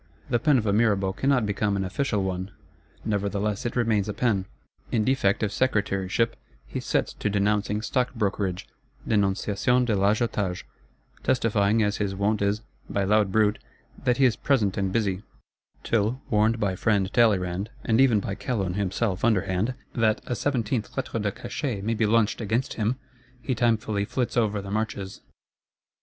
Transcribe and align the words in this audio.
The 0.31 0.39
pen 0.39 0.57
of 0.57 0.65
a 0.65 0.73
Mirabeau 0.73 1.13
cannot 1.13 1.45
become 1.45 1.75
an 1.77 1.85
official 1.85 2.23
one; 2.23 2.49
nevertheless 3.05 3.67
it 3.67 3.75
remains 3.75 4.09
a 4.09 4.15
pen. 4.15 4.45
In 4.91 5.03
defect 5.05 5.43
of 5.43 5.51
Secretaryship, 5.51 6.35
he 6.65 6.79
sets 6.79 7.13
to 7.13 7.29
denouncing 7.29 7.83
Stock 7.83 8.15
brokerage 8.15 8.67
(Dénonciation 9.07 9.85
de 9.85 9.95
l'Agiotage); 9.95 10.63
testifying, 11.21 11.83
as 11.83 11.97
his 11.97 12.15
wont 12.15 12.41
is, 12.41 12.63
by 12.89 13.03
loud 13.03 13.31
bruit, 13.31 13.59
that 14.03 14.17
he 14.17 14.25
is 14.25 14.35
present 14.35 14.75
and 14.75 14.91
busy;—till, 14.91 16.19
warned 16.31 16.59
by 16.59 16.75
friend 16.75 17.13
Talleyrand, 17.13 17.69
and 17.85 18.01
even 18.01 18.19
by 18.19 18.33
Calonne 18.33 18.73
himself 18.77 19.23
underhand, 19.23 19.75
that 19.93 20.19
"a 20.25 20.35
seventeenth 20.35 20.97
Lettre 20.97 21.19
de 21.21 21.31
Cachet 21.31 21.81
may 21.83 21.93
be 21.93 22.07
launched 22.07 22.41
against 22.41 22.73
him," 22.73 22.95
he 23.39 23.53
timefully 23.53 24.05
flits 24.07 24.35
over 24.35 24.63
the 24.63 24.71
marches. 24.71 25.21